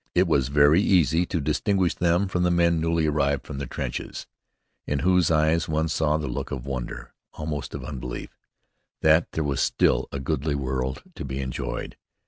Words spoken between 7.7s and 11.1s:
of unbelief, that there was still a goodly world